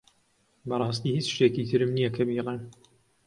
[0.69, 2.61] بەڕاستی هیچ شتێکی ترم نییە کە بیڵێم.